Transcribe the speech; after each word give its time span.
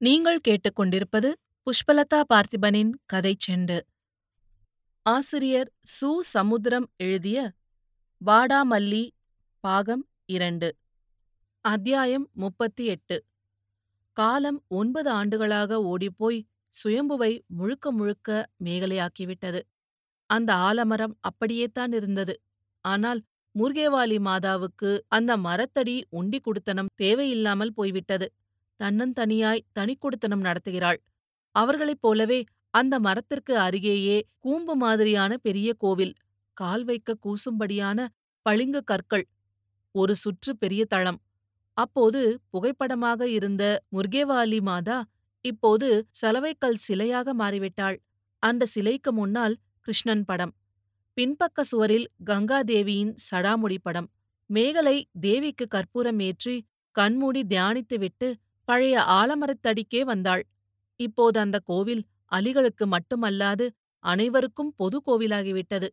நீங்கள் 0.00 0.40
கேட்டுக்கொண்டிருப்பது 0.48 1.28
புஷ்பலதா 1.66 2.18
பார்த்திபனின் 2.28 2.90
கதைச் 3.06 3.44
செண்டு. 3.44 3.76
ஆசிரியர் 5.06 5.72
சு. 5.84 6.10
சமுத்திரம் 6.20 6.90
எழுதிய 6.96 7.38
வாடாமல்லி 8.20 9.02
பாகம் 9.64 10.04
இரண்டு 10.26 10.68
அத்தியாயம் 11.64 12.30
முப்பத்தி 12.32 12.84
எட்டு. 12.84 13.16
காலம் 14.16 14.64
ஒன்பது 14.68 15.10
ஆண்டுகளாக 15.10 15.82
ஓடிப்போய் 15.82 16.40
சுயம்புவை 16.74 17.32
முழுக்க 17.46 17.92
முழுக்க 17.92 18.28
மேகலையாக்கிவிட்டது. 18.64 19.62
அந்த 20.30 20.54
ஆலமரம் 20.54 21.16
அப்படியேத்தான் 21.20 21.92
இருந்தது. 21.92 22.34
ஆனால் 22.84 23.22
முருகேவாலி 23.54 24.18
மாதாவுக்கு 24.20 24.98
அந்த 25.08 25.36
மரத்தடி 25.36 26.02
உண்டி 26.10 26.40
குடுத்தனம் 26.40 26.92
தேவையில்லாமல் 26.94 27.74
போய்விட்டது. 27.74 28.28
தன்னந்தனியாய் 28.80 29.66
தனிக்குடித்தனம் 29.78 30.44
நடத்துகிறாள். 30.46 30.98
அவர்களைப் 31.54 32.02
போலவே 32.02 32.40
அந்த 32.70 32.94
மரத்திற்கு 32.98 33.54
அருகேயே 33.58 34.16
கூம்பு 34.38 34.74
மாதிரியான 34.76 35.32
பெரிய 35.36 35.68
கோவில் 35.74 36.14
கால் 36.56 36.84
வைக்க 36.84 37.18
கூசும்படியான 37.26 37.98
பளிங்கு 38.46 38.80
கற்கள் 38.84 39.24
ஒரு 39.94 40.14
சுற்று 40.14 40.52
பெரிய 40.56 40.82
தளம். 40.84 41.20
அப்போது 41.76 42.20
புகைப்படமாக 42.50 43.22
இருந்த 43.28 43.64
முர்கேவாலி 43.96 44.60
மாதா 44.60 44.98
இப்போது 45.44 45.88
சலவைக்கல் 46.20 46.78
சிலையாக 46.86 47.34
மாறிவிட்டாள். 47.34 47.96
அந்த 48.42 48.66
சிலைக்கு 48.66 49.10
முன்னால் 49.12 49.54
கிருஷ்ணன் 49.80 50.24
படம் 50.24 50.54
பின்பக்க 51.16 51.60
சுவரில் 51.62 52.06
கங்காதேவியின் 52.26 53.14
சடாமுடி 53.26 53.78
படம். 53.82 54.08
மேகலை 54.50 54.96
தேவிக்கு 55.20 55.66
கற்பூரம் 55.66 56.20
ஏற்றி 56.20 56.56
கண்மூடி 56.96 57.42
தியானித்துவிட்டு 57.48 58.28
பழைய 58.68 59.04
ஆலமரத்தடிக்கே 59.18 60.00
வந்தாள். 60.02 60.42
இப்போது 61.00 61.40
அந்த 61.40 61.58
கோவில் 61.64 62.02
அலிகளுக்கு 62.32 62.84
மட்டுமல்லாது 62.86 63.66
அனைவருக்கும் 64.04 64.72
பொது 64.76 64.98
கோவிலாகிவிட்டது 65.06 65.88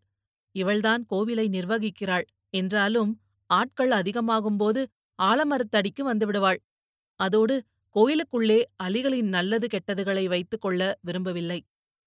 இவள்தான் 0.55 1.01
கோவிலை 1.09 1.45
நிர்வகிக்கிறாள். 1.49 2.25
என்றாலும் 2.49 3.11
ஆட்கள் 3.49 3.91
அதிகமாகும்போது 3.91 4.81
ஆலமரத்தடிக்கு 5.19 6.03
வந்துவிடுவாள் 6.03 6.59
அதோடு 7.19 7.55
கோயிலுக்குள்ளே 7.95 8.59
அலிகளின் 8.83 9.29
நல்லது 9.29 9.67
கெட்டதுகளை 9.67 10.25
வைத்துக் 10.27 10.61
கொள்ள 10.61 10.81
விரும்பவில்லை. 11.01 11.59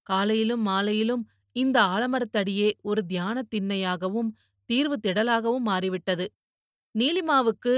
காலையிலும் 0.06 0.62
மாலையிலும் 0.62 1.22
இந்த 1.56 1.76
ஆலமரத்தடியே 1.94 2.68
ஒரு 2.82 3.00
தியான 3.06 3.42
திண்ணையாகவும் 3.54 4.30
தீர்வு 4.70 4.96
திடலாகவும் 5.02 5.66
மாறிவிட்டது. 5.70 6.26
நீலிமாவுக்கு 6.94 7.74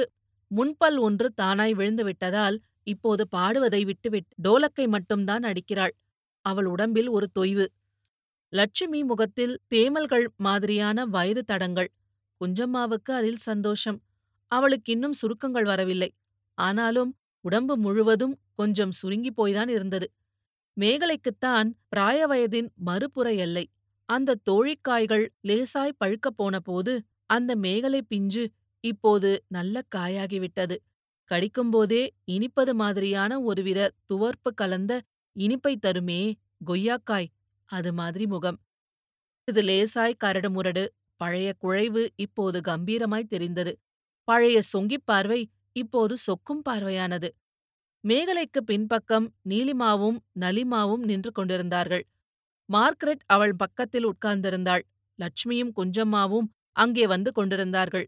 முன்பல் 0.50 0.98
ஒன்று 0.98 1.28
தானாய் 1.42 1.74
விழுந்து 1.74 2.04
விட்டதால் 2.04 2.56
இப்போது 2.88 3.28
பாடுவதை 3.36 3.84
விட்டுவிட்டு 3.84 4.34
டோலக்கை 4.48 4.88
மட்டும்தான் 4.88 5.42
அடிக்கிறாள். 5.42 5.94
அவள் 6.46 6.64
உடம்பில் 6.64 7.08
ஒரு 7.08 7.28
தொய்வு. 7.38 7.66
லட்சுமி 8.52 9.04
முகத்தில் 9.04 9.58
தேமல்கள் 9.74 10.26
மாதிரியான 10.36 11.06
வயிறு 11.06 11.42
தடங்கள். 11.44 11.90
குஞ்சம்மாவுக்கு 12.40 13.12
அதில் 13.12 13.44
சந்தோஷம். 13.48 13.98
அவளுக்கு 14.52 14.92
இன்னும் 14.92 15.12
சுருக்கங்கள் 15.12 15.64
வரவில்லை. 15.64 16.10
ஆனாலும் 16.58 17.16
உடம்பு 17.40 17.76
முழுவதும் 17.78 18.38
கொஞ்சம் 18.54 18.92
சுருங்கி 18.92 19.30
போய்தான் 19.36 19.68
இருந்தது. 19.68 20.10
மேகலைக்குத்தான் 20.76 21.68
பிராய 21.90 22.20
வயதின் 22.28 22.68
மறுபுற 22.86 23.36
எல்லை. 23.36 23.64
அந்த 24.08 24.36
தோழிக்காய்கள் 24.50 25.26
லேசாய் 25.48 25.98
பழுக்கப் 26.04 26.36
போனபோது 26.36 27.02
அந்த 27.26 27.56
மேகலை 27.56 28.02
பிஞ்சு 28.02 28.44
இப்போது 28.80 29.44
நல்ல 29.48 29.82
காயாகிவிட்டது. 29.96 30.76
கடிக்கும்போதே 31.30 32.02
இனிப்பது 32.30 32.72
மாதிரியான 32.74 33.40
ஒருவித 33.42 33.92
துவர்ப்பு 34.12 34.50
கலந்த 34.54 34.92
இனிப்பை 35.36 35.74
தருமே 35.86 36.20
கொய்யாக்காய். 36.66 37.28
அது 37.68 37.92
மாதிரி 37.92 38.26
முகம். 38.26 38.58
இது 39.48 39.62
லேசாய் 39.62 40.14
கரடு 40.18 40.50
முரடு. 40.50 40.84
பழைய 41.16 41.54
குழைவு 41.62 42.08
இப்போது 42.16 42.60
கம்பீரமாய் 42.60 43.26
தெரிந்தது. 43.26 43.72
பழைய 44.28 44.62
சொங்கிப் 44.72 45.06
பார்வை 45.06 45.40
இப்போது 45.72 46.16
சொக்கும் 46.16 46.62
பார்வையானது. 46.62 47.28
மேகலைக்கு 48.04 48.60
பின்பக்கம் 48.66 49.34
நீலிமாவும் 49.48 50.18
நலிமாவும் 50.40 51.04
நின்று 51.04 51.32
கொண்டிருந்தார்கள். 51.32 52.04
மார்க்ரெட் 52.68 53.24
அவள் 53.26 53.56
பக்கத்தில் 53.56 54.06
உட்கார்ந்திருந்தாள். 54.06 54.84
லட்சுமியும் 55.18 55.72
குஞ்சம்மாவும் 55.76 56.48
அங்கே 56.72 57.06
வந்து 57.06 57.32
கொண்டிருந்தார்கள். 57.32 58.06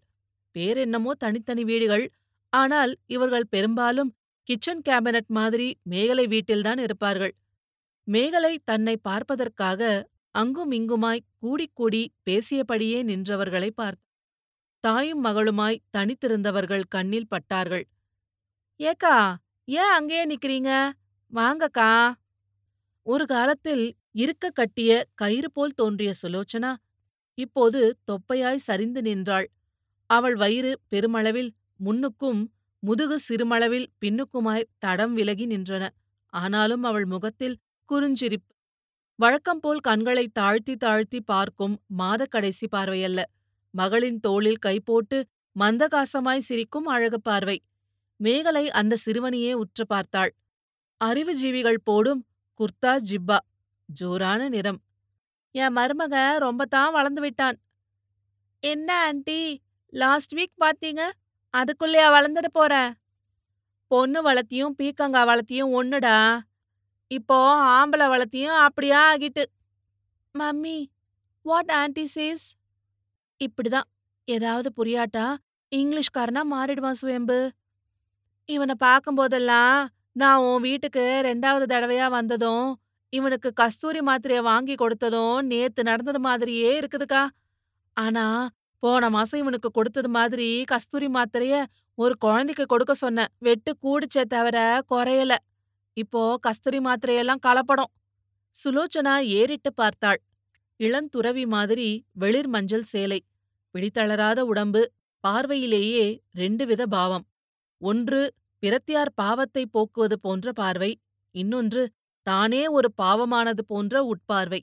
பேரென்னமோ 0.56 1.12
தனித்தனி 1.18 1.64
வீடுகள். 1.64 2.06
ஆனால் 2.52 2.92
இவர்கள் 3.06 3.50
பெரும்பாலும் 3.50 4.10
கிச்சன் 4.46 4.82
கேபினட் 4.88 5.30
மாதிரி 5.30 5.68
மேகலை 5.82 6.26
வீட்டில்தான் 6.26 6.78
இருப்பார்கள். 6.78 7.34
மேகலை 8.08 8.58
தன்னை 8.64 8.96
பார்ப்பதற்காக 9.02 10.08
அங்கும் 10.34 10.72
இங்குமாய் 10.72 11.26
கூடிக் 11.38 11.74
கூடி 11.74 12.02
பேசியபடியே 12.30 12.98
நின்றவர்களை 13.02 13.70
பார்த்த 13.70 14.06
தாயும் 14.84 15.24
மகளுமாய் 15.24 15.82
தனித்திருந்தவர்கள் 15.96 16.84
கண்ணில் 16.88 17.28
பட்டார்கள். 17.28 17.84
ஏக்கா 18.80 19.16
ஏன் 19.64 19.92
அங்கேயே 19.92 20.24
நிக்கிறீங்க? 20.26 20.70
வாங்கக்கா. 21.32 21.90
ஒரு 23.06 23.24
காலத்தில் 23.26 23.84
இருக்க 24.14 24.50
கட்டிய 24.50 24.92
கயிறு 25.14 25.50
போல் 25.52 25.74
தோன்றிய 25.74 26.12
சுலோச்சனா 26.22 26.72
இப்போது 27.38 27.80
தொப்பையாய் 28.10 28.66
சரிந்து 28.68 29.02
நின்றாள். 29.02 29.48
அவள் 30.10 30.36
வயிறு 30.36 30.72
பெருமளவில் 30.88 31.50
முன்னுக்கும் 31.84 32.46
முதுகு 32.78 33.18
சிறுமளவில் 33.18 33.92
பின்னுக்குமாய் 34.00 34.68
தடம் 34.78 35.14
விலகி 35.14 35.46
நின்றன. 35.46 35.88
ஆனாலும் 36.26 36.82
அவள் 36.82 37.04
முகத்தில் 37.04 37.58
குறுஞ்சிரிப்பு. 37.92 38.48
வழக்கம்போல் 39.14 39.78
கண்களை 39.78 40.28
தாழ்த்தி 40.28 40.76
தாழ்த்தி 40.76 41.20
பார்க்கும் 41.20 41.80
மாதக் 41.98 42.30
கடைசி 42.30 42.66
பார்வையல்ல. 42.76 43.22
மகளின் 43.70 44.20
தோளில் 44.20 44.56
கை 44.56 44.80
போட்டு 44.80 45.26
மந்தகாசமாய் 45.58 46.38
சிரிக்கும் 46.38 46.86
அழகு 46.86 47.20
பார்வை. 47.20 47.62
மேகலை 48.16 48.70
அந்த 48.70 48.96
சிறுவனையே 49.06 49.52
உற்று 49.52 49.86
பார்த்தாள். 49.86 50.34
அறிவுஜீவிகள் 51.04 51.76
போடும் 51.84 52.26
குர்தா 52.58 52.96
ஜிப்பா. 53.10 53.38
ஜோரான 54.00 54.48
நிறம். 54.48 54.80
என் 55.50 55.76
மருமக 55.76 56.14
தான் 56.68 56.92
வளர்ந்து 56.92 57.20
விட்டான். 57.20 57.58
என்ன 58.60 59.04
ஆண்டி? 59.04 59.62
லாஸ்ட் 59.86 60.34
வீக் 60.34 60.60
பாத்தீங்க 60.60 61.10
அதுக்குள்ளேயா 61.54 62.08
வளர்ந்துட 62.16 62.48
போற? 62.52 62.74
பொண்ணு 63.86 64.20
வளர்த்தியும் 64.22 64.74
பீக்கங்கா 64.78 65.22
வளர்த்தியும் 65.30 65.72
ஒண்ணுடா? 65.78 66.40
இப்போ 67.10 67.38
ஆம்பளை 67.76 68.06
வளர்த்தியும் 68.14 68.58
அப்படியா 68.66 69.00
ஆகிட்டு. 69.12 69.44
மம்மி 70.34 70.78
வாட் 71.42 71.70
ஆன்டி 71.70 72.04
சேஸ் 72.14 72.46
இப்படிதான். 73.40 73.88
ஏதாவது 74.24 74.68
புரியாட்டா? 74.76 75.26
இங்கிலீஷ்காரனா 75.72 76.42
மாறிடுவான் 76.52 77.00
சுயம்பு. 77.02 77.50
இவனை 78.48 78.74
பார்க்கும்போதெல்லாம் 78.84 79.86
நான் 80.12 80.42
உன் 80.42 80.62
வீட்டுக்கு 80.62 81.04
ரெண்டாவது 81.24 81.66
தடவையா 81.74 82.06
வந்ததும் 82.10 82.68
இவனுக்கு 83.12 83.52
கஸ்தூரி 83.52 84.00
மாத்திரைய 84.00 84.40
வாங்கி 84.42 84.74
கொடுத்ததும் 84.74 85.38
நேத்து 85.42 85.82
நடந்தது 85.82 86.20
மாதிரியே 86.20 86.80
இருக்குதுக்கா. 86.80 87.22
ஆனா 87.96 88.24
போன 88.82 89.10
மாசம் 89.10 89.40
இவனுக்கு 89.42 89.68
கொடுத்தது 89.70 90.08
மாதிரி 90.08 90.48
கஸ்தூரி 90.72 91.08
மாத்திரைய 91.08 91.54
ஒரு 91.98 92.14
குழந்தைக்கு 92.18 92.64
கொடுக்க 92.66 92.92
சொன்னேன். 92.94 93.32
வெட்டு 93.38 93.72
கூடுச்சே 93.84 94.22
தவிர 94.34 94.58
குறையல. 94.92 95.32
இப்போ 95.96 96.22
கஸ்தூரி 96.46 96.78
மாத்திரையெல்லாம் 96.78 97.42
கலப்படம். 97.46 97.90
சுலோச்சனா 98.54 99.14
ஏறிட்டு 99.40 99.70
பார்த்தாள். 99.72 100.20
இளந்துறவி 100.80 101.44
மாதிரி 101.46 101.88
வெளிர் 102.12 102.48
மஞ்சள் 102.48 102.86
சேலை 102.92 103.20
பிடித்தளராத 103.74 104.40
உடம்பு 104.40 104.82
பார்வையிலேயே 105.24 106.06
ரெண்டு 106.32 106.64
வித 106.66 106.82
பாவம். 106.86 107.24
ஒன்று 107.80 108.20
பிரத்தியார் 108.62 109.12
பாவத்தை 109.14 109.64
போக்குவது 109.66 110.16
போன்ற 110.20 110.52
பார்வை. 110.52 110.90
இன்னொன்று 111.34 111.82
தானே 112.26 112.62
ஒரு 112.68 112.88
பாவமானது 113.02 113.62
போன்ற 113.72 114.02
உட்பார்வை. 114.12 114.60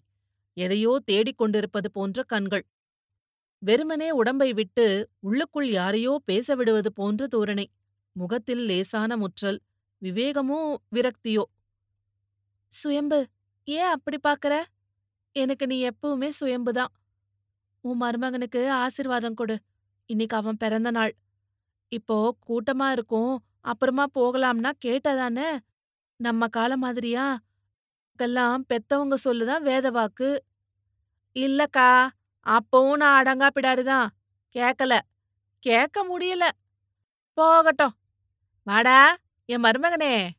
எதையோ 0.58 0.92
தேடிக் 1.06 1.38
கொண்டிருப்பது 1.38 1.92
போன்ற 1.92 2.24
கண்கள். 2.24 2.66
வெறுமனே 3.64 4.12
உடம்பை 4.12 4.54
விட்டு 4.54 4.86
உள்ளுக்குள் 5.20 5.70
யாரையோ 5.70 6.22
பேச 6.26 6.56
விடுவது 6.56 6.94
போன்ற 6.94 7.28
தோரணை. 7.28 7.66
முகத்தில் 8.16 8.64
லேசான 8.66 9.18
முற்றல். 9.18 9.60
விவேகமோ 10.02 10.60
விரக்தியோ. 10.96 11.44
சுயம்பு 12.72 13.20
ஏன் 13.68 13.90
அப்படி 13.90 14.18
பாக்குற 14.28 14.54
எனக்கு 15.36 15.68
நீ 15.68 15.78
எப்பவுமே 15.90 16.30
சுயம்புதான் 16.40 16.92
உன் 17.84 18.02
மருமகனுக்கு 18.02 18.62
ஆசிர்வாதம் 18.76 19.34
கொடு. 19.34 19.56
இன்னைக்கு 20.10 20.36
அவன் 20.38 20.58
பிறந்த 20.58 20.92
நாள். 20.92 21.14
இப்போ 21.92 22.18
கூட்டமா 22.48 22.92
இருக்கும். 22.92 23.34
அப்புறமா 23.62 24.06
போகலாம்னா 24.20 24.72
கேட்டதானே? 24.86 25.50
நம்ம 26.20 26.48
காலம் 26.48 26.80
மாதிரியா? 26.80 27.26
கெல்லாம் 28.20 28.64
பெத்தவங்க 28.70 29.16
சொல்லுதான் 29.24 29.62
வேத 29.62 29.92
வாக்கு 29.92 30.30
இல்லக்கா 31.36 31.90
அப்பவும் 32.48 32.96
நான் 32.96 33.24
அடங்கா 33.24 33.50
பிடாரிதான் 33.56 34.08
கேக்கல. 34.56 35.00
கேக்க 35.60 36.04
முடியல. 36.04 36.50
போகட்டும். 37.34 37.96
வாடா 38.64 39.18
என் 39.46 39.64
மருமகனே. 39.64 40.30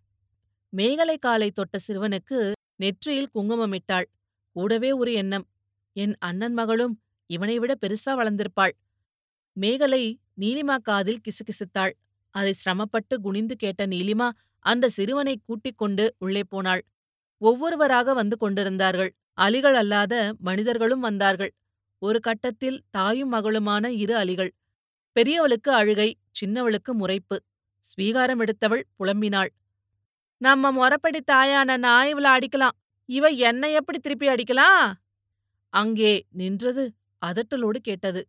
மேகலை 0.76 1.18
காலை 1.18 1.50
தொட்ட 1.50 1.78
சிறுவனுக்கு 1.88 2.52
நெற்றியில் 2.76 3.30
குங்குமமிட்டாள் 3.34 4.04
கூடவே 4.52 4.92
ஒரு 4.92 5.12
எண்ணம். 5.12 5.46
என் 5.92 6.16
அண்ணன் 6.18 6.52
மகளும் 6.52 7.00
இவனை 7.26 7.58
விட 7.58 7.74
பெருசா 7.80 8.10
வளர்ந்திருப்பாள். 8.10 8.70
மேகலை 9.52 10.18
நீலிமா 10.40 10.76
காதில் 10.82 11.20
கிசுகிசுத்தாள். 11.20 11.92
அதை 12.30 12.52
சிரமப்பட்டு 12.52 13.20
குனிந்து 13.20 13.56
கேட்ட 13.56 13.86
நீலிமா 13.86 14.30
அந்த 14.58 14.88
சிறுவனை 14.88 15.40
கூட்டிக் 15.44 15.78
கொண்டு 15.78 16.14
உள்ளே 16.18 16.42
போனாள். 16.48 16.84
ஒவ்வொருவராக 17.38 18.14
வந்து 18.14 18.36
கொண்டிருந்தார்கள். 18.36 19.14
அலிகள் 19.40 19.74
அல்லாத 19.74 20.34
மனிதர்களும் 20.38 21.00
வந்தார்கள். 21.00 21.52
ஒரு 22.02 22.18
கட்டத்தில் 22.20 22.78
தாயும் 22.90 23.32
மகளுமான 23.32 23.86
இரு 24.02 24.14
அலிகள். 24.16 24.50
பெரியவளுக்கு 25.16 25.70
அழுகை 25.70 26.08
சின்னவளுக்கு 26.40 26.92
முறைப்பு. 27.00 27.36
ஸ்வீகாரம் 27.84 28.40
எடுத்தவள் 28.40 28.84
புலம்பினாள். 28.98 29.50
நம்ம 30.40 30.70
முறப்படி 30.72 31.20
தாயான 31.32 31.76
நான் 31.76 32.08
இவள 32.12 32.26
அடிக்கலாம். 32.36 32.76
இவ 33.08 33.28
என்னை 33.48 33.70
எப்படி 33.72 33.98
திருப்பி 33.98 34.26
அடிக்கலாம் 34.28 34.88
அங்கே 35.74 36.12
நின்றது 36.30 36.84
அதட்டலோடு 37.22 37.78
கேட்டது. 37.78 38.20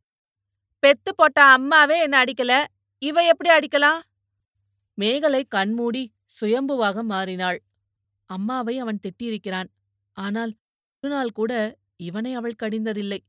பெத்து 0.83 1.11
போட்ட 1.15 1.39
அம்மாவே 1.55 1.97
என்ன 1.99 2.15
அடிக்கல. 2.23 2.53
இவ 3.01 3.23
எப்படி 3.23 3.49
அடிக்கலாம் 3.49 3.99
மேகலை 4.97 5.41
கண்மூடி 5.47 6.03
சுயம்புவாக 6.39 7.03
மாறினாள். 7.03 7.59
அம்மாவை 8.29 8.75
அவன் 8.79 8.99
திட்டியிருக்கிறான். 9.03 9.69
ஆனால் 10.17 10.51
ஒரு 11.03 11.09
நாள் 11.13 11.31
கூட 11.31 11.53
இவனை 12.07 12.31
அவள் 12.33 12.61
கடிந்ததில்லை. 12.63 13.19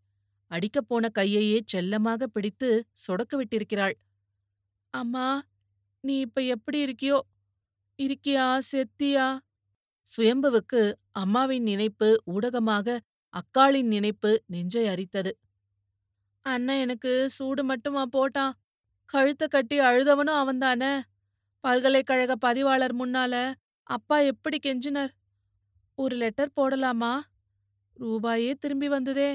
அடிக்கப் 0.50 0.88
போன 0.88 1.10
கையையே 1.18 1.60
செல்லமாக 1.64 2.26
பிடித்து 2.26 2.86
சொடக்கு 3.06 3.36
விட்டிருக்கிறாள். 3.40 3.96
அம்மா 4.94 5.26
நீ 6.04 6.20
இப்ப 6.20 6.42
எப்படி 6.42 6.78
இருக்கியோ? 6.84 7.18
இருக்கியா? 7.98 8.58
செத்தியா? 8.72 9.26
சுயம்புவுக்கு 10.06 10.82
அம்மாவின் 11.12 11.62
நினைப்பு 11.62 12.22
ஊடகமாக 12.26 12.98
அக்காளின் 13.34 13.86
நினைப்பு 13.86 14.42
நெஞ்சை 14.46 14.88
அரித்தது. 14.88 15.32
அண்ணன் 16.46 16.78
எனக்கு 16.78 17.28
சூடு 17.30 17.64
மட்டுமா 17.64 18.04
போட்டான் 18.16 18.52
கழுத்த 19.06 19.46
கட்டி 19.46 19.80
அழுதவனும் 19.80 20.40
அவன்தானே 20.40 20.92
பல்கலைக்கழக 21.64 22.36
பதிவாளர் 22.36 22.94
முன்னால 22.96 23.34
அப்பா 23.82 24.18
எப்படி 24.18 24.58
கெஞ்சினர்? 24.66 25.12
ஒரு 25.98 26.16
லெட்டர் 26.16 26.52
போடலாமா? 26.56 27.12
ரூபாயே 27.96 28.54
திரும்பி 28.54 28.88
வந்ததே. 28.88 29.30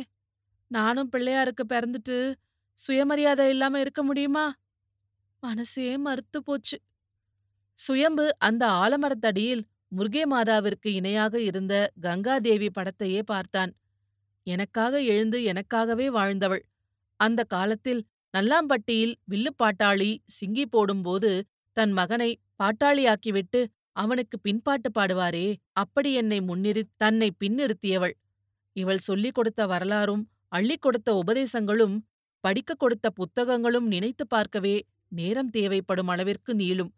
நானும் 0.71 1.09
பிள்ளையாருக்கு 1.09 1.63
பிறந்துட்டு 1.73 2.17
சுயமரியாதை 2.79 3.49
இல்லாம 3.49 3.79
இருக்க 3.79 4.03
முடியுமா? 4.03 4.45
மனசே 5.43 5.97
மறுத்து 5.97 6.43
போச்சு. 6.43 6.77
சுயம்பு 7.77 8.25
அந்த 8.37 8.63
ஆலமரத்தடியில் 8.67 9.63
முருகே 9.87 10.23
மாதாவிற்கு 10.25 10.89
இணையாக 10.91 11.39
இருந்த 11.41 11.73
கங்காதேவி 12.01 12.69
படத்தையே 12.77 13.21
பார்த்தான். 13.25 13.71
எனக்காக 14.47 15.01
எழுந்து 15.03 15.39
எனக்காகவே 15.43 16.07
வாழ்ந்தவள். 16.07 16.63
அந்த 17.19 17.43
காலத்தில் 17.43 18.01
நல்லாம்பட்டியில் 18.33 19.15
வில்லுப்பாட்டாளி 19.31 20.11
சிங்கி 20.39 20.65
போடும்போது 20.65 21.31
தன் 21.77 21.91
மகனை 21.91 22.31
பாட்டாளியாக்கிவிட்டு 22.63 23.61
அவனுக்கு 23.91 24.39
பின்பாட்டு 24.39 24.89
பாடுவாரே 24.91 25.47
அப்படி 25.73 26.13
என்னை 26.13 26.41
முன்னிறு 26.41 26.81
தன்னை 26.97 27.29
பின்னிறுத்தியவள். 27.39 28.15
இவள் 28.75 28.97
சொல்லிக் 28.99 29.33
கொடுத்த 29.33 29.61
வரலாறும் 29.67 30.23
அள்ளிக் 30.51 30.81
கொடுத்த 30.81 31.15
உபதேசங்களும் 31.15 31.95
படிக்கக் 32.39 32.79
கொடுத்த 32.79 33.09
புத்தகங்களும் 33.09 33.87
நினைத்துப் 33.87 34.29
பார்க்கவே 34.29 34.75
நேரம் 35.07 35.49
தேவைப்படும் 35.49 36.07
அளவிற்கு 36.07 36.53
நீளும். 36.53 36.91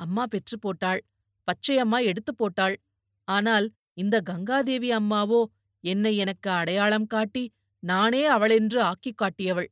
அம்மா 0.00 0.26
பெற்று 0.26 0.58
போட்டாள் 0.58 1.04
பச்சையம்மா 1.48 2.02
எடுத்துப் 2.02 2.36
போட்டாள். 2.36 2.76
ஆனால் 3.28 3.66
இந்த 3.94 4.22
கங்காதேவி 4.30 4.90
அம்மாவோ 4.92 5.40
என்னை 5.84 6.16
எனக்கு 6.16 6.50
அடையாளம் 6.50 7.06
காட்டி 7.06 7.44
நானே 7.82 8.26
அவளென்று 8.26 8.82
ஆக்கிக் 8.82 9.20
காட்டியவள். 9.22 9.68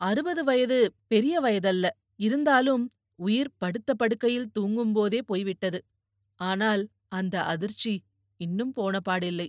அறுபது 0.00 0.44
வயது 0.44 0.78
பெரிய 1.06 1.40
வயதல்ல 1.40 1.86
இருந்தாலும் 2.16 2.84
உயிர் 3.18 3.56
படுத்த 3.58 3.94
படுக்கையில் 3.94 4.50
தூங்கும்போதே 4.58 5.20
போய்விட்டது. 5.26 5.80
ஆனால் 6.40 6.82
அந்த 7.08 7.44
அதிர்ச்சி 7.44 7.92
இன்னும் 8.40 8.72
போன 8.72 8.98
பாடில்லை 9.08 9.48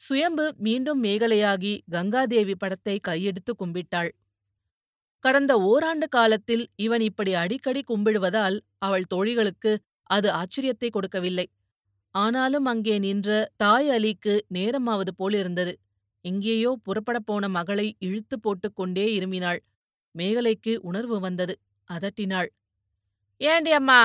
சுயம்பு 0.00 0.44
மீண்டும் 0.58 1.00
மேகலையாகி 1.04 1.72
கங்காதேவி 1.92 2.54
படத்தை 2.58 2.96
கையெடுத்து 3.08 3.52
கும்பிட்டாள். 3.58 4.10
கடந்த 5.24 5.52
ஓராண்டு 5.60 6.06
காலத்தில் 6.08 6.64
இவன் 6.76 7.00
இப்படி 7.00 7.32
அடிக்கடி 7.34 7.82
கும்பிடுவதால் 7.88 8.56
அவள் 8.78 9.06
தோழிகளுக்கு 9.14 9.72
அது 10.10 10.28
ஆச்சரியத்தை 10.32 10.88
கொடுக்கவில்லை. 10.90 11.46
ஆனாலும் 12.14 12.64
அங்கே 12.64 12.96
நின்ற 12.98 13.28
தாய் 13.56 13.88
அலிக்கு 13.90 14.34
நேரமாவது 14.48 15.12
போலிருந்தது 15.14 15.72
எங்கேயோ 16.24 16.70
புறப்படப் 16.86 17.26
போன 17.26 17.48
மகளை 17.48 17.86
இழுத்து 17.98 18.36
போட்டுக் 18.40 18.76
கொண்டே 18.76 19.06
இருமினாள். 19.18 19.60
மேகலைக்கு 20.14 20.72
உணர்வு 20.80 21.16
வந்தது. 21.20 21.54
அதட்டினாள். 21.90 22.50
ஏண்டி 23.40 23.72
அம்மா 23.72 24.00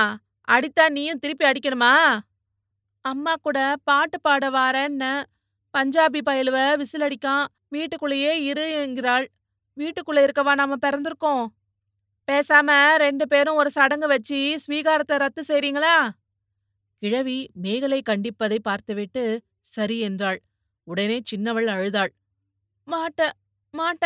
அடித்தா 0.48 0.84
நீயும் 0.88 1.18
திருப்பி 1.18 1.44
அடிக்கணுமா? 1.44 1.92
அம்மா 3.04 3.34
கூட 3.42 3.58
பாட்டு 3.84 4.18
பாட 4.20 4.44
வாரேன்ன 4.50 5.04
பஞ்சாபி 5.74 6.20
பயலுவ 6.28 6.58
விசில் 6.76 7.00
அடிக்கான். 7.00 7.44
வீட்டுக்குள்ளேயே 7.68 8.32
இரு 8.44 8.66
என்கிறாள். 8.82 9.26
வீட்டுக்குள்ள 9.76 10.20
இருக்கவா 10.26 10.52
நாம 10.54 10.76
பிறந்திருக்கோம். 10.86 11.44
பேசாம 12.28 12.70
ரெண்டு 12.96 13.24
பேரும் 13.28 13.54
ஒரு 13.54 13.70
சடங்கு 13.70 14.08
வச்சு 14.08 14.38
ஸ்வீகாரத்தை 14.64 15.16
ரத்து 15.16 15.42
செய்றீங்களா? 15.48 15.94
கிழவி 17.02 17.38
மேகலை 17.62 18.00
கண்டிப்பதை 18.02 18.58
பார்த்துவிட்டு 18.58 19.24
சரி 19.60 19.98
என்றாள். 19.98 20.40
உடனே 20.86 21.18
சின்னவள் 21.24 21.66
அழுதாள். 21.66 22.12
மாட்ட 22.88 23.30
மாட்ட 23.74 24.04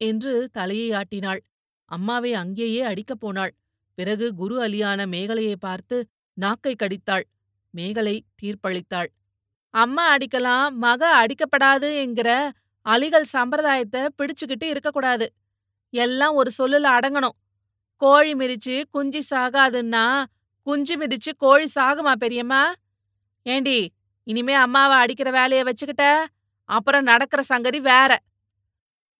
என்று 0.00 0.50
தலையை 0.52 0.88
ஆட்டினாள். 0.92 1.40
அம்மாவை 1.90 2.34
அங்கேயே 2.34 2.82
அடிக்கப் 2.82 3.20
போனாள். 3.20 3.52
பிறகு 3.98 4.26
குரு 4.34 4.56
அலியான 4.62 5.06
மேகலையை 5.06 5.56
பார்த்து 5.56 5.96
நாக்கை 6.36 6.74
கடித்தாள். 6.74 7.26
மேகலை 7.74 8.16
தீர்ப்பளித்தாள். 8.42 9.10
அம்மா 9.74 10.16
அடிக்கலாம் 10.16 10.74
மக 10.76 11.02
அடிக்கப்படாது 11.20 11.88
என்கிற 12.00 12.30
அலிகள் 12.86 13.26
சம்பிரதாயத்தை 13.32 14.00
பிடிச்சுக்கிட்டு 14.18 14.64
இருக்கக்கூடாது. 14.64 15.26
எல்லாம் 15.92 16.34
ஒரு 16.34 16.50
சொல்லுல 16.58 16.88
அடங்கணும். 16.98 17.36
கோழி 17.96 18.32
மிதிச்சு 18.32 18.82
குஞ்சு 18.90 19.20
சாகாதுன்னா 19.30 20.04
குஞ்சு 20.66 20.96
மிதிச்சு 20.96 21.32
கோழி 21.36 21.66
சாகுமா 21.74 22.12
பெரியம்மா? 22.12 22.62
ஏண்டி 23.46 23.78
இனிமே 24.26 24.54
அம்மாவை 24.54 24.96
அடிக்கிற 24.96 25.30
வேலைய 25.30 25.64
வச்சுக்கிட்ட? 25.64 26.04
அப்புறம் 26.68 27.02
நடக்கிற 27.02 27.42
சங்கதி 27.42 27.80
வேற. 27.80 28.12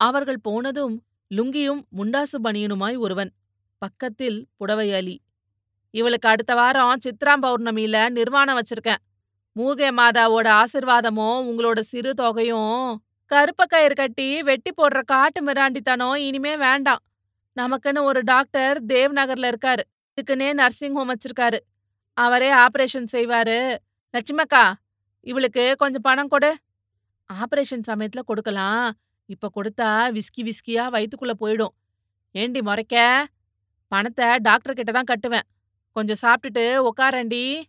அவர்கள் 0.00 0.40
போனதும் 0.42 0.96
லுங்கியும் 1.34 1.82
முண்டாசு 1.98 2.36
பனியனுமாய் 2.44 2.98
ஒருவன் 2.98 3.30
பக்கத்தில் 3.78 4.38
புடவை 4.56 4.92
அலி 4.92 5.16
இவளுக்கு 5.94 6.28
அடுத்த 6.28 6.54
வாரம் 6.54 7.02
சித்ராம் 7.04 7.42
பௌர்ணமியில 7.42 8.10
நிர்வாணம் 8.10 8.58
வச்சிருக்கேன். 8.58 9.02
மூகே 9.58 9.88
மாதாவோட 9.90 10.48
ஆசிர்வாதமும் 10.60 11.40
உங்களோட 11.50 11.80
சிறு 11.80 12.14
தொகையும் 12.14 13.02
கருப்ப 13.26 13.64
கயிறு 13.66 13.94
கட்டி 13.94 14.42
வெட்டி 14.42 14.70
போடுற 14.70 15.02
காட்டு 15.04 15.44
மிராண்டித்தனம் 15.46 16.16
இனிமே 16.16 16.56
வேண்டாம். 16.56 17.02
நமக்குன்னு 17.56 18.02
ஒரு 18.02 18.20
டாக்டர் 18.20 18.84
தேவ் 18.84 19.12
நகர்ல 19.12 19.52
இருக்காரு. 19.52 19.82
இதுக்குன்னே 20.16 20.52
நர்சிங் 20.52 20.94
ஹோம் 20.94 21.10
வச்சிருக்காரு. 21.10 21.58
அவரே 22.14 22.50
ஆபரேஷன் 22.52 23.06
செய்வாரு. 23.12 23.76
லட்சுமக்கா 24.14 24.72
இவளுக்கு 25.20 25.74
கொஞ்சம் 25.76 26.00
பணம் 26.00 26.28
கொடு. 26.28 26.56
ஆபரேஷன் 27.32 27.86
சமயத்துல 27.88 28.22
கொடுக்கலாம். 28.24 28.92
இப்ப 29.26 29.50
கொடுத்தா 29.54 29.90
விஸ்கி 30.16 30.42
விஸ்கியா 30.42 30.84
வயிற்றுக்குள்ள 30.94 31.32
போயிடும். 31.40 31.74
ஏண்டி 32.32 32.62
முறைக்க? 32.62 33.26
பணத்தை 33.88 34.36
டாக்டர் 34.36 34.74
கிட்ட 34.74 34.92
தான் 34.92 35.10
கட்டுவேன். 35.12 35.46
கொஞ்சம் 35.92 36.20
சாப்பிட்டுட்டு 36.22 36.90
உக்காரண்டி. 36.90 37.62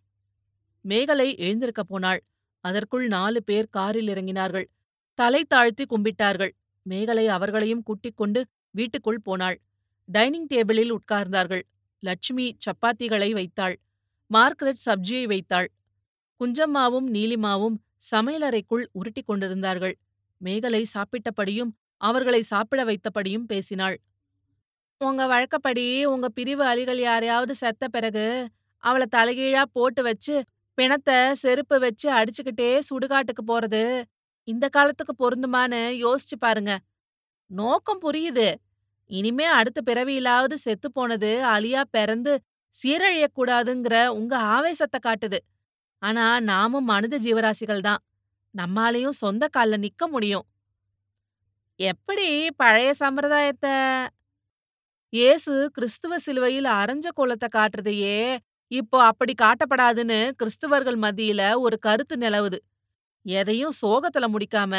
மேகலை 0.82 1.38
எழுந்திருக்க 1.38 1.84
போனாள். 1.84 2.22
அதற்குள் 2.60 3.08
நாலு 3.08 3.44
பேர் 3.44 3.68
காரில் 3.70 4.08
இறங்கினார்கள். 4.08 4.68
தலை 5.14 5.46
தாழ்த்தி 5.46 5.86
கும்பிட்டார்கள். 5.86 6.54
மேகலை 6.84 7.28
அவர்களையும் 7.28 7.84
கூட்டிக் 7.84 8.18
கொண்டு 8.18 8.46
வீட்டுக்குள் 8.72 9.22
போனாள். 9.22 9.62
டைனிங் 10.06 10.48
டேபிளில் 10.48 10.96
உட்கார்ந்தார்கள். 10.96 11.62
லட்சுமி 12.00 12.58
சப்பாத்திகளை 12.66 13.32
வைத்தாள். 13.32 13.80
மார்க்ரெட் 14.34 14.84
சப்ஜியை 14.86 15.26
வைத்தாள். 15.28 15.72
குஞ்சம்மாவும் 16.40 17.08
நீலிமாவும் 17.08 17.78
சமையலறைக்குள் 18.12 18.86
உருட்டிக் 18.92 19.28
கொண்டிருந்தார்கள். 19.28 19.96
மேகலை 20.38 20.86
சாப்பிட்டபடியும் 20.94 21.72
அவர்களை 21.98 22.42
சாப்பிட 22.42 22.84
வைத்தபடியும் 22.84 23.46
பேசினாள். 23.46 23.98
உங்க 24.98 25.28
வழக்கப்படி 25.28 26.06
உங்க 26.06 26.30
பிரிவு 26.30 26.64
அலிகள் 26.64 27.00
யாரையாவது 27.00 27.56
செத்த 27.56 27.88
பிறகு 27.88 28.50
அவள 28.84 29.04
தலைகீழா 29.16 29.64
போட்டு 29.72 30.04
வச்சு 30.04 30.44
பிணத்த 30.78 31.12
செருப்பு 31.34 31.78
வச்சு 31.80 32.08
அடிச்சுக்கிட்டே 32.12 32.70
சுடுகாட்டுக்கு 32.90 33.44
போறது 33.48 33.84
இந்த 34.48 34.66
காலத்துக்கு 34.70 35.14
பொருந்துமான்னு 35.16 35.82
யோசிச்சு 36.04 36.38
பாருங்க 36.40 36.74
நோக்கம் 37.52 38.02
புரியுது 38.04 38.48
இனிமே 39.10 39.48
அடுத்த 39.52 39.80
பிறவியிலாவது 39.86 40.56
செத்து 40.66 40.90
போனது 40.92 41.32
அழியா 41.48 41.82
பிறந்து 41.92 42.34
சீரழியக்கூடாதுங்கிற 42.74 43.96
உங்க 44.12 44.34
ஆவேசத்த 44.52 44.98
காட்டுது. 45.08 45.40
ஆனா 46.02 46.26
நாமும் 46.42 46.86
மனித 46.86 47.16
ஜீவராசிகள் 47.18 47.82
தான். 47.82 48.02
நம்மாலயும் 48.56 49.20
சொந்த 49.24 49.46
கால்ல 49.58 49.78
நிக்க 49.78 50.04
முடியும். 50.08 50.46
எப்படி 51.80 52.28
பழைய 52.56 52.90
சம்பிரதாயத்த 53.00 53.68
இயேசு 55.14 55.54
கிறிஸ்துவ 55.74 56.18
சிலுவையில் 56.18 56.68
அரைஞ்ச 56.74 57.08
கோலத்த 57.16 57.46
காட்டுறதையே 57.56 58.20
இப்போ 58.72 58.98
அப்படி 59.04 59.34
காட்டப்படாதுன்னு 59.42 60.18
கிறிஸ்துவர்கள் 60.40 60.98
மத்தியில 61.06 61.42
ஒரு 61.60 61.78
கருத்து 61.80 62.16
நிலவுது. 62.18 62.60
எதையும் 63.26 63.74
சோகத்துல 63.82 64.26
முடிக்காம 64.34 64.74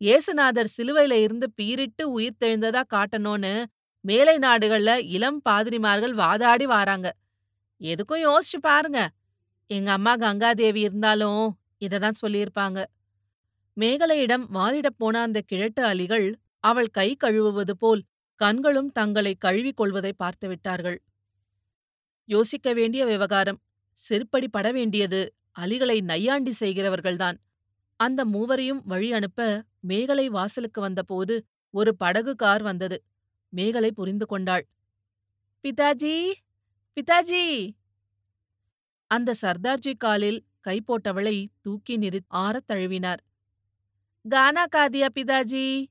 இயேசுநாதர் 0.00 0.72
சிலுவையில 0.76 1.16
இருந்து 1.24 1.46
பீறிட்டு 1.60 2.04
உயிர்த்தெழுந்ததா 2.16 2.82
காட்டணும்னு 2.94 3.52
மேலை 4.04 4.34
நாடுகள்ல 4.38 4.90
இளம் 5.16 5.40
பாதிரிமார்கள் 5.48 6.14
வாதாடி 6.14 6.66
வாராங்க. 6.66 7.08
எதுக்கும் 7.80 8.24
யோசிச்சு 8.26 8.58
பாருங்க. 8.60 9.00
எங்க 9.70 9.90
அம்மா 9.92 10.14
கங்காதேவி 10.16 10.80
இருந்தாலும் 10.88 11.42
இததான் 11.80 12.20
சொல்லியிருப்பாங்க. 12.22 12.78
மேகலையிடம் 13.76 14.44
வாதிடப் 14.56 14.98
போன 14.98 15.20
அந்த 15.20 15.38
கிழட்டு 15.40 15.82
அலிகள் 15.84 16.26
அவள் 16.64 16.90
கை 16.90 17.08
கழுவுவது 17.24 17.74
போல் 17.78 18.02
கண்களும் 18.40 18.90
தங்களை 18.92 19.34
கழுவிக் 19.34 19.76
கொள்வதை 19.76 20.12
பார்த்துவிட்டார்கள். 20.18 20.98
யோசிக்க 22.28 22.72
வேண்டிய 22.72 23.06
விவகாரம். 23.06 23.60
செருப்படி 24.08 24.46
பட 24.50 24.72
வேண்டியது 24.72 25.34
அலிகளை 25.58 26.00
நையாண்டி 26.00 26.52
செய்கிறவர்கள்தான். 26.60 27.36
அந்த 27.96 28.24
மூவரையும் 28.24 28.82
வழி 28.84 29.12
அனுப்ப 29.12 29.62
மேகலை 29.80 30.26
வாசலுக்கு 30.28 30.80
வந்தபோது 30.80 31.44
ஒரு 31.70 31.96
படகு 31.96 32.36
கார் 32.36 32.62
வந்தது. 32.62 33.02
மேகலை 33.48 33.90
புரிந்து 33.92 34.26
கொண்டாள். 34.26 34.66
பிதாஜி 35.64 36.32
பிதாஜி 36.96 37.42
அந்த 39.10 39.34
சர்தார்ஜி 39.42 39.92
காலில் 39.96 40.44
கை 40.60 40.82
போட்டவளை 40.86 41.46
தூக்கி 41.60 41.96
நிறு 41.96 42.20
ஆறத் 42.34 42.66
தழுவினார். 42.68 43.22
கானா 44.28 44.64
காதியா 44.76 45.08
பிதாஜி 45.14 45.86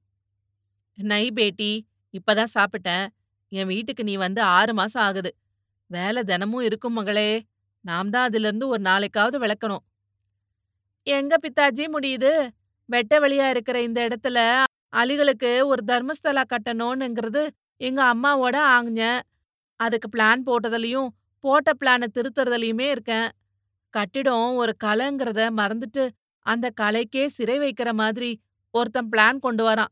நை 0.97 1.31
பேட்டி 1.31 1.87
இப்பதான் 2.13 2.51
சாப்பிட்டேன். 2.53 3.07
என் 3.51 3.67
வீட்டுக்கு 3.67 4.03
நீ 4.03 4.15
வந்து 4.15 4.41
ஆறு 4.41 4.73
மாசம் 4.73 5.03
ஆகுது. 5.03 5.35
வேலை 5.91 6.23
தினமும் 6.23 6.61
இருக்கும் 6.61 6.93
மகளே. 6.93 7.29
நாம் 7.85 8.09
தான் 8.09 8.23
அதிலிருந்து 8.23 8.67
ஒரு 8.67 8.81
நாளைக்காவது 8.81 9.37
விளக்கணும். 9.43 9.83
எங்க 11.07 11.37
பித்தாஜி 11.43 11.85
முடியுது? 11.95 12.49
வெட்ட 12.85 13.19
வெளியா 13.19 13.49
இருக்கிற 13.49 13.81
இந்த 13.81 14.07
இடத்துல 14.07 14.39
அலிகளுக்கு 14.95 15.51
ஒரு 15.65 15.81
தர்மஸ்தலா 15.87 16.43
கட்டணும்னுங்கிறது 16.53 17.43
எங்க 17.77 18.01
அம்மாவோட 18.13 18.57
ஆஞ்ஞ. 18.75 19.19
அதுக்கு 19.75 20.07
பிளான் 20.17 20.41
போட்டதுலயும் 20.45 21.09
போட்ட 21.43 21.71
பிளான 21.79 22.07
திருத்துறதுலயுமே 22.15 22.87
இருக்கேன். 22.89 23.29
கட்டிடம் 23.89 24.55
ஒரு 24.55 24.73
கலைங்கிறத 24.83 25.41
மறந்துட்டு 25.57 26.03
அந்த 26.45 26.67
கலைக்கே 26.81 27.23
சிறை 27.27 27.57
வைக்கிற 27.59 27.89
மாதிரி 27.93 28.29
ஒருத்தன் 28.73 29.09
பிளான் 29.11 29.39
கொண்டு 29.39 29.63
வரான். 29.69 29.91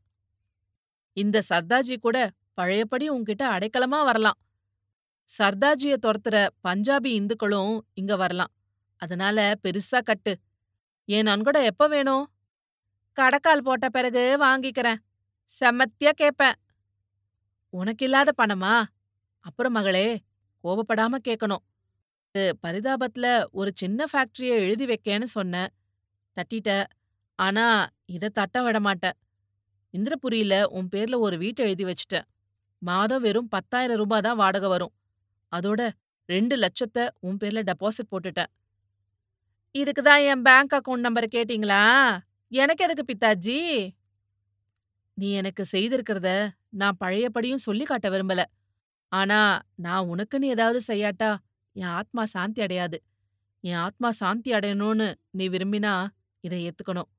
இந்த 1.17 1.41
சர்தாஜி 1.49 1.95
கூட 1.97 2.17
பழையபடி 2.53 3.09
உன்கிட்ட 3.09 3.43
அடைக்கலமா 3.55 3.99
வரலாம். 4.03 4.37
சர்தார்ஜிய 5.29 5.95
துரத்துற 6.01 6.35
பஞ்சாபி 6.63 7.09
இந்துக்களும் 7.19 7.73
இங்க 7.93 8.15
வரலாம். 8.15 8.51
அதனால 9.01 9.53
பெருசா 9.63 9.99
கட்டு. 10.03 10.33
என் 11.09 11.27
நன்கொடை 11.27 11.61
எப்ப 11.65 11.87
வேணும்? 11.87 12.25
கடக்கால் 13.17 13.63
போட்ட 13.63 13.89
பிறகு 13.89 14.23
வாங்கிக்கிறேன். 14.41 14.99
செம்மத்தியா 15.49 16.11
கேப்பேன். 16.21 16.57
உனக்கு 17.73 18.05
இல்லாத 18.05 18.31
பணமா? 18.37 18.75
அப்புறம் 19.45 19.73
மகளே 19.73 20.07
கோபப்படாம 20.63 21.17
கேக்கணும். 21.27 21.63
பரிதாபத்துல 22.63 23.27
ஒரு 23.51 23.71
சின்ன 23.75 24.05
ஃபேக்டரிய 24.11 24.51
எழுதி 24.65 24.85
வைக்கேன்னு 24.85 25.23
சொன்னேன். 25.23 25.69
தட்டிட்ட. 26.37 26.71
ஆனா 27.39 27.65
இத 28.05 28.29
தட்ட 28.29 28.61
விடமாட்டேன். 28.63 29.17
இந்திரபுரியில 29.93 30.63
உன் 30.77 30.89
பேர்ல 30.95 31.17
ஒரு 31.19 31.37
வீட்ட 31.37 31.61
எழுதி 31.67 31.85
வச்சுட்டேன். 31.85 32.27
மாதம் 32.81 33.21
வெறும் 33.21 33.47
பத்தாயிரம் 33.47 33.97
ரூபாய் 33.97 34.21
தான் 34.21 34.37
வாடகை 34.37 34.69
வரும். 34.69 34.93
அதோட 35.51 35.81
ரெண்டு 36.29 36.55
லட்சத்த 36.57 37.07
உன் 37.19 37.39
பேர்ல 37.41 37.61
டெபாசிட் 37.69 38.11
போட்டுட்டேன். 38.11 38.51
இதுக்கு 39.75 40.01
தான் 40.01 40.21
என் 40.21 40.41
பேங்க் 40.41 40.75
அக்கவுண்ட் 40.77 41.05
நம்பர் 41.07 41.27
கேட்டீங்களா? 41.35 41.81
எனக்கு 42.51 42.83
எதுக்கு 42.83 43.03
பித்தாஜி? 43.11 43.59
நீ 45.17 45.29
எனக்கு 45.31 45.63
செய்திருக்கிறத 45.71 46.29
நான் 46.69 46.99
பழையபடியும் 46.99 47.65
சொல்லி 47.67 47.85
காட்ட 47.85 48.07
விரும்பல. 48.09 48.41
ஆனா 49.11 49.39
நான் 49.75 50.07
உனக்குன்னு 50.07 50.53
ஏதாவது 50.55 50.79
செய்யாட்டா 50.87 51.31
என் 51.75 51.93
ஆத்மா 51.99 52.25
சாந்தி 52.25 52.61
அடையாது. 52.61 52.97
என் 53.63 53.79
ஆத்மா 53.85 54.09
சாந்தி 54.11 54.51
அடையணும்னு 54.53 55.07
நீ 55.31 55.45
விரும்பினா 55.49 55.93
இதை 56.43 56.59
ஏத்துக்கணும். 56.67 57.09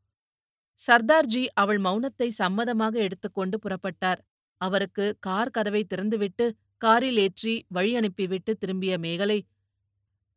சர்தார்ஜி 0.78 1.42
அவள் 1.54 1.80
மௌனத்தை 1.80 2.28
சம்மதமாக 2.38 2.94
எடுத்துக்கொண்டு 3.06 3.56
புறப்பட்டார். 3.64 4.20
அவருக்கு 4.60 5.04
கார் 5.20 5.50
கதவை 5.50 5.82
திறந்துவிட்டு 5.84 6.46
காரில் 6.80 7.16
ஏற்றி 7.16 7.64
வழி 7.68 7.96
அனுப்பிவிட்டு 7.96 8.52
திரும்பிய 8.58 8.98
மேகலை 8.98 9.38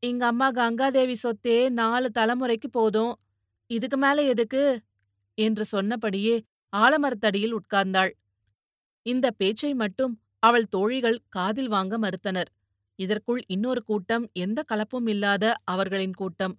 எங்க 0.03 0.25
அம்மா 0.25 0.51
கங்காதேவி 0.51 1.15
சொத்தே 1.23 1.69
நாலு 1.69 2.09
தலைமுறைக்கு 2.19 2.69
போதும். 2.71 3.13
இதுக்கு 3.69 3.97
மேல 3.97 4.21
எதுக்கு? 4.23 4.63
என்று 5.37 5.65
சொன்னபடியே 5.65 6.35
ஆலமரத்தடியில் 6.73 7.55
உட்கார்ந்தாள். 7.55 8.11
இந்த 9.05 9.31
பேச்சை 9.31 9.73
மட்டும் 9.73 10.13
அவள் 10.39 10.67
தோழிகள் 10.67 11.19
காதில் 11.29 11.67
வாங்க 11.67 11.97
மறுத்தனர். 11.99 12.51
இதற்குள் 12.99 13.41
இன்னொரு 13.47 13.83
கூட்டம் 13.83 14.25
எந்த 14.33 14.63
கலப்பும் 14.73 15.09
இல்லாத 15.09 15.53
அவர்களின் 15.63 16.13
கூட்டம். 16.13 16.55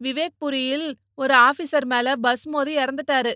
விவேக்புரியில் 0.00 0.86
ஒரு 1.14 1.34
ஆபீசர் 1.38 1.86
மேல 1.86 2.16
பஸ் 2.16 2.46
மோதி 2.48 2.76
இறந்துட்டாரு. 2.76 3.32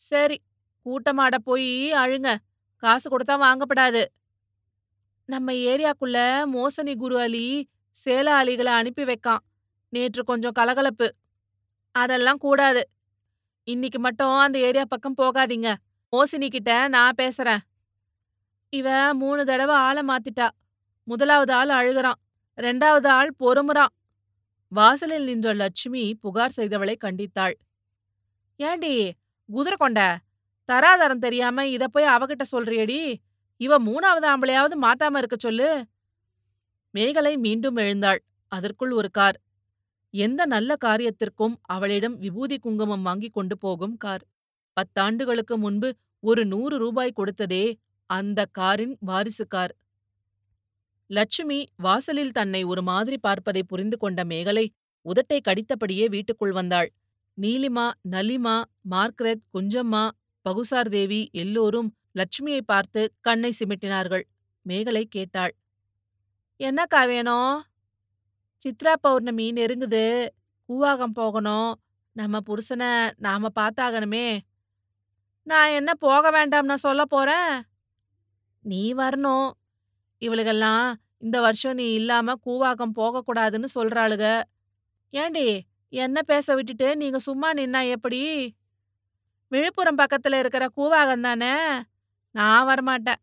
சரி 0.00 0.38
கூட்டமாட 0.86 1.34
போய் 1.38 1.92
அழுங்க. 1.94 2.28
காசு 2.82 3.08
கொடுத்தா 3.10 3.34
வாங்கப்படாது. 3.36 4.04
நம்ம 5.24 5.52
ஏரியாக்குள்ள 5.52 6.46
மோசனி 6.46 6.96
குரு 6.96 7.20
அலி 7.20 7.68
சேல 8.04 8.28
அலிகள 8.40 8.64
அனுப்பி 8.64 9.04
வைக்கான். 9.04 9.42
நேற்று 9.88 10.24
கொஞ்சம் 10.24 10.52
கலகலப்பு. 10.52 11.14
அதெல்லாம் 11.94 12.38
கூடாது. 12.38 12.82
இன்னிக்கு 13.64 13.98
மட்டும் 13.98 14.36
அந்த 14.36 14.58
ஏரியா 14.58 14.84
பக்கம் 14.84 15.18
போகாதீங்க. 15.22 15.74
மோசினி 16.12 16.48
கிட்ட 16.50 16.88
நான் 16.88 17.18
பேசுறேன். 17.22 17.62
இவ 18.70 19.14
மூணு 19.14 19.44
தடவ 19.44 19.72
ஆள 19.86 20.02
மாத்திட்டா. 20.02 20.48
முதலாவது 21.04 21.52
ஆள் 21.52 21.68
அழுகுறான். 21.68 22.18
ரெண்டாவது 22.56 23.06
ஆள் 23.06 23.34
பொறுமுறான். 23.40 23.92
வாசலில் 24.68 25.24
நின்ற 25.24 25.54
லட்சுமி 25.54 26.14
புகார் 26.14 26.56
செய்தவளை 26.56 26.96
கண்டித்தாள். 27.04 27.54
ஏண்டி 28.56 29.12
குதிரை 29.46 29.76
கொண்ட 29.78 30.18
தராதரம் 30.72 31.18
தெரியாம 31.18 31.66
இத 31.68 31.88
போய் 31.88 32.04
அவகிட்ட 32.04 32.44
சொல்றியடி? 32.52 33.16
இவ 33.56 33.78
மூணாவது 33.78 34.26
ஆம்பளையாவது 34.26 34.76
மாட்டாம 34.82 35.16
இருக்க 35.16 35.36
சொல்லு. 35.38 35.86
மேகலை 36.94 37.36
மீண்டும் 37.36 37.76
எழுந்தாள். 37.76 38.20
அதற்குள் 38.52 38.90
ஒரு 38.90 39.10
கார். 39.10 39.38
எந்த 40.14 40.46
நல்ல 40.46 40.76
காரியத்திற்கும் 40.84 41.54
அவளிடம் 41.62 42.16
விபூதி 42.18 42.58
குங்குமம் 42.58 43.02
வாங்கி 43.02 43.28
கொண்டு 43.28 43.58
போகும் 43.58 43.96
கார். 43.96 44.24
பத்தாண்டுகளுக்கு 44.76 45.54
முன்பு 45.56 45.88
ஒரு 46.20 46.46
நூறு 46.46 46.78
ரூபாய் 46.78 47.16
கொடுத்ததே 47.16 47.64
அந்த 48.10 48.40
காரின் 48.44 48.96
வாரிசு 49.00 49.46
கார். 49.46 49.72
லட்சுமி 51.06 51.60
வாசலில் 51.76 52.32
தன்னை 52.32 52.64
ஒரு 52.64 52.82
மாதிரி 52.82 53.18
பார்ப்பதை 53.18 53.62
புரிந்து 53.62 53.98
கொண்ட 53.98 54.24
மேகலை 54.24 54.66
உதட்டை 55.06 55.38
கடித்தபடியே 55.40 56.08
வீட்டுக்குள் 56.08 56.52
வந்தாள். 56.52 56.92
நீலிமா 57.40 57.86
நலிமா 58.10 58.56
மார்க்ரெட் 58.90 59.42
குஞ்சம்மா 59.54 60.04
பகுசார் 60.44 60.88
தேவி 60.88 61.28
எல்லோரும் 61.32 61.96
லட்சுமியை 62.14 62.60
பார்த்து 62.60 63.14
கண்ணை 63.20 63.52
சிமிட்டினார்கள். 63.58 64.22
மேகலை 64.62 65.04
கேட்டாள். 65.04 65.54
என்னக்கா 66.60 67.06
வேணும் 67.06 67.62
சித்ரா 68.64 68.92
பௌர்ணமி 69.00 69.52
நெருங்குது. 69.52 70.28
கூவாகம் 70.68 71.14
போகணும். 71.14 71.80
நம்ம 72.12 72.38
புருஷனை 72.46 73.12
நாம 73.16 73.48
பார்த்தாகணுமே. 73.60 74.38
நான் 75.42 75.70
என்ன 75.70 75.94
போக 75.94 76.30
வேண்டாம்னா 76.30 76.74
சொல்ல 76.74 77.04
போறேன்? 77.04 77.62
நீ 78.60 78.94
வரணும். 78.94 79.50
இவளுகெல்லாம் 80.20 80.94
இந்த 81.18 81.40
வருஷம் 81.40 81.74
நீ 81.74 81.92
இல்லாம 81.92 82.34
கூவாகம் 82.46 82.96
போகக்கூடாதுன்னு 82.96 83.64
சொல்றாளுக. 83.74 84.42
ஏண்டி 85.10 85.66
என்ன 85.88 86.22
பேச 86.22 86.54
விட்டுட்டு 86.54 86.96
நீங்க 86.96 87.18
சும்மா 87.18 87.52
நின்னா 87.52 87.88
எப்படி? 87.88 88.22
விழுப்புரம் 89.52 89.98
பக்கத்துல 89.98 90.38
இருக்கிற 90.38 90.68
கூவாகம் 90.76 91.20
தானே? 91.20 91.82
நான் 92.30 92.66
வரமாட்டேன். 92.66 93.20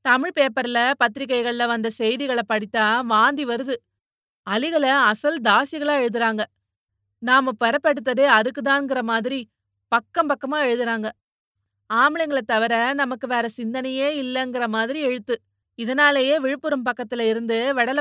தமிழ் 0.00 0.30
பேப்பர்ல 0.40 0.92
பத்திரிகைகள்ல 0.96 1.66
வந்த 1.66 1.90
செய்திகளை 1.90 2.42
படித்தா 2.52 3.04
வாந்தி 3.04 3.44
வருது. 3.44 3.74
அலிகளை 4.50 4.88
அசல் 4.88 5.40
தாசிகளா 5.40 6.06
எழுதுறாங்க. 6.06 6.42
நாம 7.18 7.50
பெறப்படுத்ததே 7.64 8.28
அதுக்குதான்ங்கிற 8.28 9.02
மாதிரி 9.02 9.48
பக்கம் 9.88 10.28
பக்கமா 10.28 10.54
எழுதுறாங்க. 10.54 11.10
ஆம்பளைங்களை 11.94 12.38
தவிர 12.38 12.92
நமக்கு 12.92 13.26
வேற 13.26 13.48
சிந்தனையே 13.56 14.08
இல்லைங்கிற 14.22 14.66
மாதிரி 14.68 15.00
எழுத்து. 15.00 15.42
இதனாலேயே 15.74 16.38
விழுப்புரம் 16.38 16.82
பக்கத்துல 16.84 17.20
இருந்து 17.20 17.74
வெடல 17.74 18.00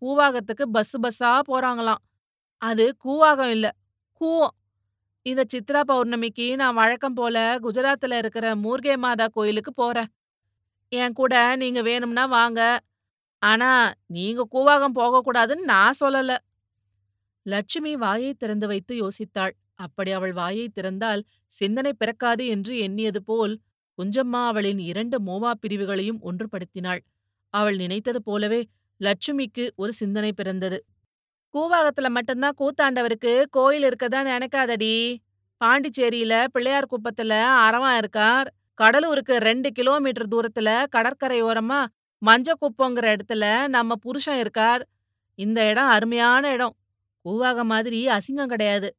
கூவாகத்துக்கு 0.00 0.62
பஸ் 0.72 0.96
பஸ்ஸா 0.98 1.40
போறாங்களாம். 1.48 2.02
அது 2.58 2.96
கூவாகம் 3.04 3.50
இல்ல 3.50 3.70
கூவம். 4.20 4.60
இந்த 5.26 5.44
சித்ரா 5.52 5.80
பௌர்ணமிக்கு 5.88 6.56
நான் 6.56 6.74
வழக்கம் 6.74 7.14
போல 7.14 7.58
குஜராத்தில் 7.62 8.16
இருக்கிற 8.16 8.54
மூர்கே 8.54 8.96
மாதா 8.96 9.26
கோயிலுக்கு 9.26 9.72
போறேன். 9.72 10.08
என் 10.88 11.12
கூட 11.12 11.56
நீங்க 11.56 11.82
வேணும்னா 11.82 12.24
வாங்க. 12.26 12.60
ஆனா 13.38 13.92
நீங்க 14.06 14.46
கூவாகம் 14.52 14.96
போகக்கூடாதுன்னு 14.98 15.64
நான் 15.64 15.98
சொல்லல. 16.00 16.36
லட்சுமி 17.42 17.96
வாயை 17.96 18.34
திறந்து 18.34 18.66
வைத்து 18.66 18.94
யோசித்தாள். 19.02 19.54
அப்படி 19.74 20.10
அவள் 20.10 20.32
வாயை 20.32 20.68
திறந்தால் 20.68 21.22
சிந்தனை 21.46 21.92
பிறக்காது 21.92 22.46
என்று 22.46 22.78
எண்ணியது 22.78 23.22
போல் 23.22 23.54
குஞ்சம்மா 23.98 24.40
அவளின் 24.46 24.78
இரண்டு 24.78 25.18
மோவா 25.22 25.52
பிரிவுகளையும் 25.60 26.20
ஒன்றுபடுத்தினாள். 26.22 27.00
அவள் 27.54 27.76
நினைத்தது 27.76 28.22
போலவே 28.22 28.60
லட்சுமிக்கு 29.00 29.68
ஒரு 29.76 29.92
சிந்தனை 29.92 30.32
பிறந்தது. 30.32 30.78
கூவாகத்துல 31.58 32.08
மட்டும்தான் 32.08 32.56
கூத்தாண்டவருக்கு 32.58 33.44
கோயில் 33.50 33.82
இருக்கதா 33.82 34.20
நினைக்காதடி. 34.32 35.16
பாண்டிச்சேரியில 35.64 36.44
பிள்ளையார் 36.52 36.86
குப்பத்துல 36.86 37.32
அறவா 37.68 37.96
இருக்கார். 37.96 38.54
கடலூருக்கு 38.74 39.36
ரெண்டு 39.36 39.72
கிலோமீட்டர் 39.72 40.28
தூரத்துல 40.28 40.84
கடற்கரையோரமா 40.96 41.86
மஞ்சக்குப்பங்கிற 42.26 43.16
இடத்துல 43.16 43.68
நம்ம 43.68 43.94
புருஷன் 43.94 44.38
இருக்கார். 44.38 44.88
இந்த 45.34 45.68
இடம் 45.68 45.86
அருமையான 45.86 46.50
இடம். 46.50 46.76
கூவாக 47.24 47.62
மாதிரி 47.62 48.06
அசிங்கம் 48.06 48.46
கிடையாது. 48.46 48.96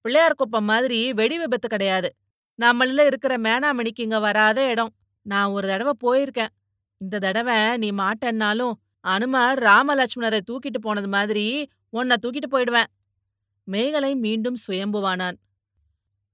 பிள்ளையார் 0.00 0.34
குப்பம் 0.34 0.64
மாதிரி 0.64 1.12
வெடி 1.12 1.38
விபத்து 1.38 1.68
கிடையாது. 1.68 2.14
நம்மள 2.62 3.06
இருக்கிற 3.06 3.36
மேனாமணிக்கு 3.36 4.00
இங்க 4.00 4.18
வராத 4.18 4.68
இடம். 4.68 4.94
நான் 5.22 5.48
ஒரு 5.48 5.68
தடவை 5.68 5.92
போயிருக்கேன். 6.04 6.48
இந்த 6.96 7.18
தடவை 7.18 7.76
நீ 7.76 7.90
மாட்டேன்னாலும் 7.90 8.72
அனுமார் 9.00 9.58
ராமலட்சுமணரை 9.58 10.40
தூக்கிட்டு 10.50 10.78
போனது 10.80 11.08
மாதிரி 11.08 11.68
உன்னை 11.90 12.16
தூக்கிட்டு 12.22 12.48
போயிடுவேன். 12.50 12.90
மேகலை 13.64 14.14
மீண்டும் 14.14 14.56
சுயம்புவானான். 14.66 15.36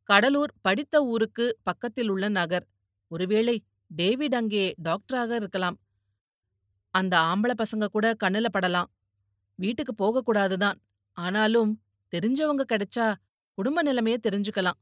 கடலூர் 0.02 0.52
படித்த 0.60 1.04
ஊருக்கு 1.04 1.58
பக்கத்தில் 1.62 2.08
உள்ள 2.08 2.28
நகர். 2.28 2.66
ஒருவேளை 3.08 3.64
டேவிட் 3.86 4.34
அங்கே 4.34 4.74
டாக்டராக 4.84 5.34
இருக்கலாம். 5.34 5.76
அந்த 6.90 7.18
ஆம்பளை 7.18 7.54
பசங்க 7.62 7.86
கூட 7.86 8.16
கண்ணுல 8.24 8.46
படலாம். 8.52 8.90
வீட்டுக்கு 9.54 9.92
போகக்கூடாதுதான் 9.94 10.78
ஆனாலும் 11.12 11.82
தெரிஞ்சவங்க 12.16 12.64
கிடைச்சா 12.72 13.14
குடும்ப 13.54 13.82
நிலைமைய 13.82 14.16
தெரிஞ்சுக்கலாம். 14.28 14.78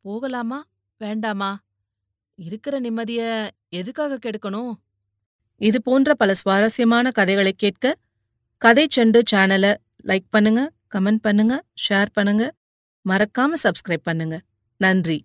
போகலாமா? 0.00 0.64
வேண்டாமா? 0.96 1.58
இருக்கிற 2.34 2.78
நிம்மதிய 2.78 3.50
எதுக்காக 3.68 4.18
கெடுக்கணும்? 4.18 4.72
இது 5.60 5.82
போன்ற 5.82 6.14
பல 6.14 6.34
சுவாரஸ்யமான 6.34 7.10
கதைகளை 7.10 7.52
கேட்க 7.52 7.96
கதை 8.62 8.86
செண்டு 8.96 9.20
சேனலை 9.30 9.76
லைக் 10.08 10.26
பண்ணுங்க 10.30 10.60
கமெண்ட் 10.94 11.22
பண்ணுங்க 11.26 11.54
ஷேர் 11.84 12.10
பண்ணுங்க. 12.12 12.44
மறக்காம 13.06 13.58
சப்ஸ்கிரைப் 13.64 14.04
பண்ணுங்க. 14.08 14.36
நன்றி. 14.80 15.18